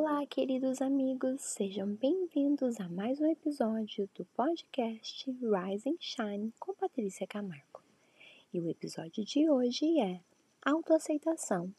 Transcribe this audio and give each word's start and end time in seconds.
Olá, 0.00 0.24
queridos 0.26 0.80
amigos, 0.80 1.40
sejam 1.40 1.88
bem-vindos 1.88 2.78
a 2.78 2.88
mais 2.88 3.20
um 3.20 3.26
episódio 3.26 4.08
do 4.14 4.24
podcast 4.26 5.28
Rise 5.28 5.90
and 5.90 5.96
Shine 5.98 6.54
com 6.56 6.72
Patrícia 6.72 7.26
Camargo. 7.26 7.82
E 8.54 8.60
o 8.60 8.70
episódio 8.70 9.24
de 9.24 9.50
hoje 9.50 9.98
é 9.98 10.20
autoaceitação. 10.64 11.74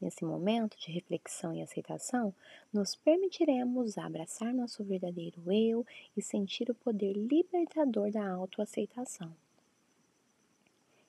Nesse 0.00 0.24
momento 0.24 0.78
de 0.78 0.92
reflexão 0.92 1.52
e 1.52 1.60
aceitação, 1.60 2.32
nos 2.72 2.94
permitiremos 2.94 3.98
abraçar 3.98 4.54
nosso 4.54 4.84
verdadeiro 4.84 5.42
eu 5.50 5.84
e 6.16 6.22
sentir 6.22 6.70
o 6.70 6.74
poder 6.76 7.14
libertador 7.14 8.12
da 8.12 8.30
autoaceitação. 8.30 9.34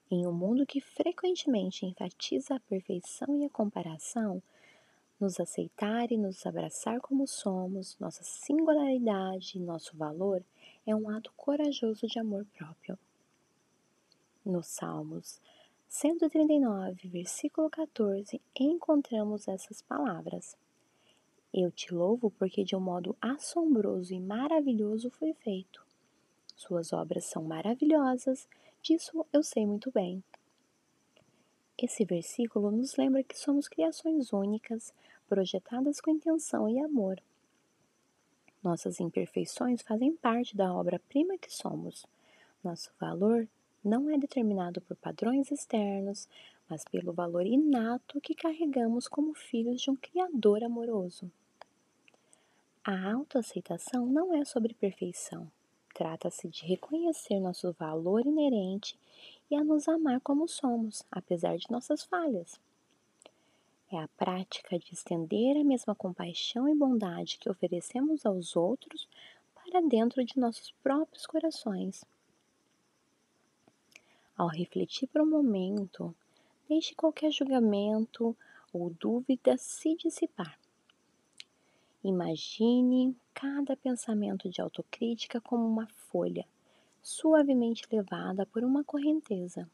Em 0.10 0.26
um 0.26 0.34
mundo 0.34 0.66
que 0.66 0.82
frequentemente 0.82 1.86
enfatiza 1.86 2.56
a 2.56 2.60
perfeição 2.62 3.38
e 3.38 3.46
a 3.46 3.50
comparação, 3.52 4.42
nos 5.22 5.40
aceitar 5.40 6.12
e 6.12 6.18
nos 6.18 6.48
abraçar 6.48 7.00
como 7.00 7.28
somos, 7.28 7.96
nossa 8.00 8.24
singularidade 8.24 9.56
e 9.56 9.62
nosso 9.62 9.96
valor 9.96 10.44
é 10.86 10.96
um 10.96 11.10
ato 11.10 11.32
corajoso 11.38 12.08
de 12.08 12.18
amor 12.18 12.44
próprio. 12.58 12.98
Nos 14.44 14.66
Salmos 14.66 15.40
139, 15.88 17.08
versículo 17.08 17.70
14, 17.70 18.42
encontramos 18.60 19.48
essas 19.48 19.84
palavras: 19.84 20.58
Eu 21.54 21.72
te 21.72 21.94
louvo 21.94 22.32
porque 22.32 22.64
de 22.64 22.76
um 22.76 22.80
modo 22.80 23.16
assombroso 23.22 24.16
e 24.16 24.20
maravilhoso 24.20 25.12
foi 25.12 25.34
feito. 25.34 25.86
Suas 26.56 26.94
obras 26.94 27.26
são 27.26 27.44
maravilhosas, 27.44 28.48
disso 28.82 29.24
eu 29.32 29.44
sei 29.44 29.68
muito 29.68 29.92
bem. 29.92 30.24
Esse 31.82 32.06
versículo 32.06 32.70
nos 32.70 32.96
lembra 32.96 33.24
que 33.24 33.36
somos 33.36 33.68
criações 33.68 34.32
únicas, 34.32 34.94
projetadas 35.28 36.00
com 36.00 36.12
intenção 36.12 36.70
e 36.70 36.80
amor. 36.80 37.20
Nossas 38.62 39.00
imperfeições 39.00 39.82
fazem 39.82 40.16
parte 40.16 40.56
da 40.56 40.72
obra-prima 40.72 41.40
que 41.40 41.52
somos. 41.52 42.06
Nosso 42.64 42.92
valor 43.00 43.48
não 43.84 44.12
é 44.12 44.18
determinado 44.20 44.80
por 44.82 44.96
padrões 44.96 45.52
externos, 45.52 46.30
mas 46.70 46.84
pelo 46.84 47.14
valor 47.14 47.48
inato 47.48 48.22
que 48.22 48.36
carregamos 48.36 49.08
como 49.08 49.34
filhos 49.34 49.82
de 49.82 49.90
um 49.90 49.96
Criador 49.96 50.64
amoroso. 50.64 51.32
A 52.84 53.12
autoaceitação 53.12 54.06
não 54.06 54.36
é 54.36 54.46
sobre 54.46 54.76
perfeição. 54.76 55.52
Trata-se 55.96 56.48
de 56.48 56.64
reconhecer 56.64 57.40
nosso 57.40 57.74
valor 57.74 58.24
inerente 58.24 58.96
e 59.52 59.56
a 59.56 59.64
nos 59.66 59.90
amar 59.90 60.22
como 60.22 60.48
somos, 60.48 61.04
apesar 61.12 61.58
de 61.58 61.70
nossas 61.70 62.04
falhas. 62.06 62.58
É 63.92 64.00
a 64.00 64.08
prática 64.08 64.80
de 64.80 64.94
estender 64.94 65.58
a 65.58 65.64
mesma 65.66 65.94
compaixão 65.94 66.70
e 66.70 66.74
bondade 66.74 67.38
que 67.38 67.50
oferecemos 67.50 68.26
aos 68.26 68.56
outros 68.56 69.10
para 69.54 69.82
dentro 69.82 70.24
de 70.24 70.40
nossos 70.40 70.72
próprios 70.82 71.26
corações. 71.26 72.06
Ao 74.38 74.48
refletir 74.48 75.08
por 75.08 75.22
um 75.22 75.30
momento, 75.30 76.16
deixe 76.70 76.96
qualquer 76.96 77.32
julgamento 77.32 78.34
ou 78.72 78.90
dúvida 78.92 79.58
se 79.58 79.94
dissipar. 79.98 80.58
Imagine 82.02 83.14
cada 83.34 83.76
pensamento 83.76 84.50
de 84.50 84.62
autocrítica 84.62 85.42
como 85.42 85.68
uma 85.68 85.88
folha 85.88 86.48
suavemente 87.02 87.88
levada 87.92 88.46
por 88.46 88.64
uma 88.64 88.84
correnteza. 88.84 89.70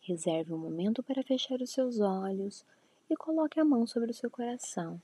Reserve 0.00 0.52
um 0.52 0.58
momento 0.58 1.02
para 1.02 1.22
fechar 1.22 1.60
os 1.60 1.70
seus 1.70 2.00
olhos 2.00 2.64
e 3.08 3.16
coloque 3.16 3.58
a 3.60 3.64
mão 3.64 3.86
sobre 3.86 4.10
o 4.10 4.14
seu 4.14 4.30
coração. 4.30 5.00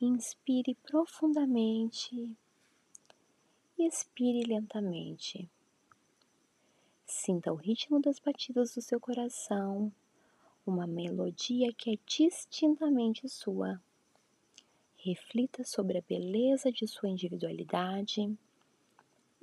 Inspire 0.00 0.74
profundamente 0.76 2.36
e 3.78 3.86
expire 3.86 4.44
lentamente. 4.46 5.48
Sinta 7.06 7.52
o 7.52 7.56
ritmo 7.56 8.00
das 8.00 8.18
batidas 8.18 8.74
do 8.74 8.82
seu 8.82 9.00
coração, 9.00 9.92
uma 10.66 10.86
melodia 10.86 11.72
que 11.72 11.94
é 11.94 11.98
distintamente 12.06 13.28
sua. 13.28 13.80
Reflita 14.96 15.64
sobre 15.64 15.98
a 15.98 16.02
beleza 16.02 16.70
de 16.70 16.86
sua 16.86 17.08
individualidade 17.08 18.36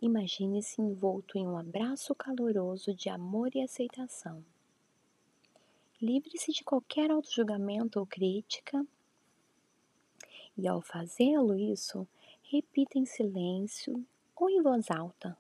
Imagine-se 0.02 0.82
envolto 0.82 1.38
em 1.38 1.48
um 1.48 1.58
abraço 1.58 2.14
caloroso 2.14 2.94
de 2.94 3.10
amor 3.10 3.56
e 3.56 3.62
aceitação. 3.62 4.44
Livre-se 6.02 6.52
de 6.52 6.64
qualquer 6.64 7.10
auto-julgamento 7.10 8.00
ou 8.00 8.06
crítica. 8.06 8.86
E 10.58 10.68
ao 10.68 10.82
fazê-lo 10.82 11.56
isso, 11.56 12.08
repita 12.44 13.00
em 13.00 13.06
silêncio 13.06 14.06
ou 14.36 14.50
em 14.50 14.62
voz 14.62 14.92
alta. 14.92 15.38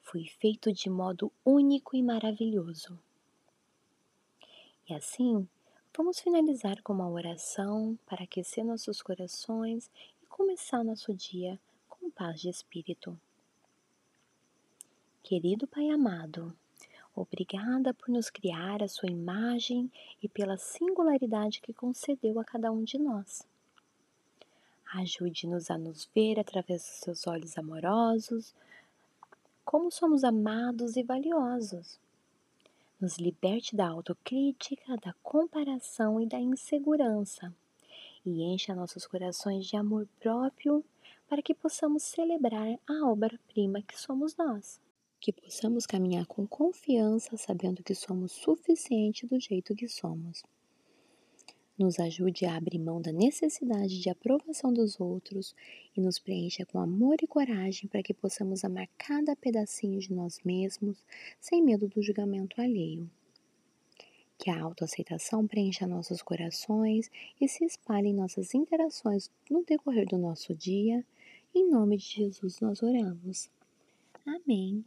Fui 0.00 0.26
feito 0.26 0.72
de 0.72 0.88
modo 0.88 1.30
único 1.44 1.94
e 1.94 2.02
maravilhoso. 2.02 2.98
E 4.88 4.94
assim, 4.94 5.46
vamos 5.96 6.18
finalizar 6.18 6.82
com 6.82 6.94
uma 6.94 7.08
oração 7.08 7.96
para 8.06 8.24
aquecer 8.24 8.64
nossos 8.64 9.02
corações 9.02 9.90
e 10.22 10.26
começar 10.26 10.82
nosso 10.82 11.14
dia 11.14 11.60
com 11.88 12.10
paz 12.10 12.40
de 12.40 12.48
espírito. 12.48 13.16
Querido 15.30 15.64
Pai 15.64 15.88
amado, 15.90 16.52
obrigada 17.14 17.94
por 17.94 18.08
nos 18.08 18.28
criar 18.28 18.82
a 18.82 18.88
Sua 18.88 19.08
imagem 19.08 19.88
e 20.20 20.28
pela 20.28 20.56
singularidade 20.56 21.60
que 21.60 21.72
concedeu 21.72 22.40
a 22.40 22.44
cada 22.44 22.72
um 22.72 22.82
de 22.82 22.98
nós. 22.98 23.46
Ajude-nos 24.92 25.70
a 25.70 25.78
nos 25.78 26.10
ver 26.12 26.40
através 26.40 26.82
dos 26.82 26.98
seus 26.98 27.26
olhos 27.28 27.56
amorosos, 27.56 28.52
como 29.64 29.88
somos 29.92 30.24
amados 30.24 30.96
e 30.96 31.04
valiosos. 31.04 32.00
Nos 33.00 33.16
liberte 33.16 33.76
da 33.76 33.86
autocrítica, 33.86 34.96
da 34.96 35.14
comparação 35.22 36.20
e 36.20 36.26
da 36.26 36.40
insegurança, 36.40 37.54
e 38.26 38.42
encha 38.42 38.74
nossos 38.74 39.06
corações 39.06 39.64
de 39.64 39.76
amor 39.76 40.08
próprio 40.18 40.84
para 41.28 41.40
que 41.40 41.54
possamos 41.54 42.02
celebrar 42.02 42.76
a 42.84 43.06
obra-prima 43.08 43.80
que 43.80 43.96
somos 43.96 44.34
nós 44.34 44.80
que 45.20 45.32
possamos 45.32 45.84
caminhar 45.84 46.26
com 46.26 46.46
confiança, 46.46 47.36
sabendo 47.36 47.82
que 47.82 47.94
somos 47.94 48.32
suficiente 48.32 49.26
do 49.26 49.38
jeito 49.38 49.74
que 49.74 49.86
somos. 49.86 50.42
Nos 51.78 51.98
ajude 51.98 52.44
a 52.46 52.56
abrir 52.56 52.78
mão 52.78 53.00
da 53.00 53.12
necessidade 53.12 54.00
de 54.00 54.10
aprovação 54.10 54.72
dos 54.72 55.00
outros 55.00 55.54
e 55.96 56.00
nos 56.00 56.18
preencha 56.18 56.64
com 56.66 56.78
amor 56.78 57.16
e 57.22 57.26
coragem 57.26 57.88
para 57.88 58.02
que 58.02 58.12
possamos 58.12 58.64
amar 58.64 58.88
cada 58.98 59.36
pedacinho 59.36 59.98
de 59.98 60.12
nós 60.12 60.40
mesmos 60.44 61.02
sem 61.40 61.62
medo 61.62 61.88
do 61.88 62.02
julgamento 62.02 62.60
alheio. 62.60 63.10
Que 64.38 64.50
a 64.50 64.60
autoaceitação 64.60 65.46
preencha 65.46 65.86
nossos 65.86 66.22
corações 66.22 67.10
e 67.40 67.48
se 67.48 67.64
espalhe 67.64 68.08
em 68.08 68.14
nossas 68.14 68.54
interações 68.54 69.30
no 69.50 69.64
decorrer 69.64 70.06
do 70.06 70.18
nosso 70.18 70.54
dia. 70.54 71.04
Em 71.54 71.68
nome 71.70 71.96
de 71.96 72.04
Jesus 72.04 72.60
nós 72.60 72.82
oramos. 72.82 73.50
Amém. 74.26 74.84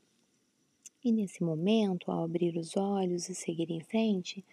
E 1.03 1.11
nesse 1.11 1.43
momento, 1.43 2.09
ao 2.09 2.23
abrir 2.23 2.55
os 2.57 2.77
olhos 2.77 3.27
e 3.27 3.35
seguir 3.35 3.69
em 3.69 3.81
frente, 3.81 4.43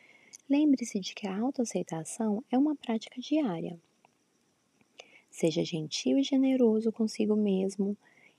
lembre-se 0.49 0.99
de 0.99 1.15
que 1.15 1.27
a 1.27 1.39
autoaceitação 1.39 2.43
é 2.51 2.59
uma 2.59 2.75
prática 2.75 3.21
diária. 3.21 3.79
Seja 5.31 5.65
gentil 5.65 6.19
e 6.19 6.25
generoso 6.25 6.91
consigo 6.91 7.37
mesmo 7.37 7.97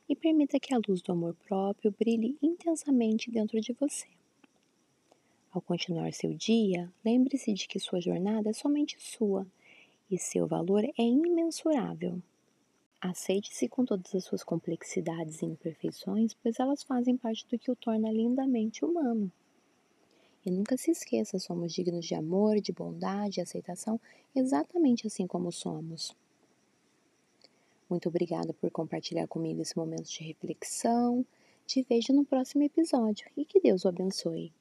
e 0.10 0.16
permita 0.16 0.60
que 0.60 0.74
a 0.74 0.82
luz 0.86 1.02
do 1.02 1.14
amor 1.14 1.36
próprio 1.48 1.96
brilhe 1.98 2.38
intensamente 2.42 3.32
dentro 3.32 3.62
de 3.62 3.72
você. 3.72 4.08
Ao 5.54 5.62
continuar 5.62 6.12
seu 6.12 6.34
dia, 6.34 6.92
lembre-se 7.04 7.54
de 7.54 7.66
que 7.66 7.80
sua 7.80 8.02
jornada 8.02 8.50
é 8.50 8.54
somente 8.54 8.98
sua 9.00 9.48
e 10.10 10.18
seu 10.18 10.48
valor 10.48 10.84
é 10.84 11.02
imensurável. 11.02 12.22
Aceite-se 13.02 13.68
com 13.68 13.84
todas 13.84 14.14
as 14.14 14.24
suas 14.26 14.44
complexidades 14.44 15.42
e 15.42 15.46
imperfeições, 15.48 16.36
pois 16.36 16.60
elas 16.60 16.84
fazem 16.84 17.18
parte 17.18 17.48
do 17.48 17.58
que 17.58 17.72
o 17.72 17.76
torna 17.76 18.12
lindamente 18.12 18.86
humano. 18.86 19.32
E 20.46 20.52
nunca 20.52 20.78
se 20.78 20.92
esqueça, 20.92 21.40
somos 21.40 21.74
dignos 21.74 22.06
de 22.06 22.14
amor, 22.14 22.62
de 22.62 22.72
bondade 22.72 23.40
e 23.40 23.42
aceitação, 23.42 24.00
exatamente 24.36 25.08
assim 25.08 25.26
como 25.26 25.52
somos. 25.52 26.16
Muito 27.90 28.08
obrigada 28.08 28.54
por 28.54 28.70
compartilhar 28.70 29.28
comigo 29.28 29.64
esse 29.64 29.76
momento 29.76 30.08
de 30.08 30.24
reflexão. 30.24 31.26
Te 31.66 31.82
vejo 31.82 32.14
no 32.14 32.24
próximo 32.24 32.62
episódio 32.64 33.28
e 33.36 33.44
que 33.44 33.60
Deus 33.60 33.84
o 33.84 33.88
abençoe. 33.88 34.54